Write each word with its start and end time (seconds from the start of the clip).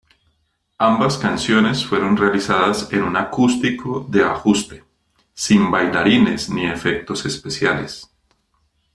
Ambas 0.79 1.15
canciones 1.19 1.85
fueron 1.85 2.17
realizadas 2.17 2.91
en 2.91 3.03
un 3.03 3.15
acústico 3.15 4.03
de 4.09 4.23
ajuste, 4.23 4.83
sin 5.31 5.69
bailarines 5.69 6.49
ni 6.49 6.65
efectos 6.65 7.23
especiales. 7.27 8.11